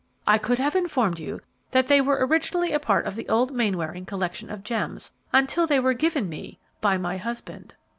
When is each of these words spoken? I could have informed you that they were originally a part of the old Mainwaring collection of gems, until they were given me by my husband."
I 0.25 0.39
could 0.39 0.57
have 0.57 0.75
informed 0.75 1.19
you 1.19 1.41
that 1.69 1.85
they 1.85 2.01
were 2.01 2.25
originally 2.25 2.71
a 2.71 2.79
part 2.79 3.05
of 3.05 3.15
the 3.15 3.29
old 3.29 3.53
Mainwaring 3.53 4.07
collection 4.07 4.49
of 4.49 4.63
gems, 4.63 5.11
until 5.31 5.67
they 5.67 5.79
were 5.79 5.93
given 5.93 6.27
me 6.27 6.57
by 6.81 6.97
my 6.97 7.17
husband." 7.17 7.75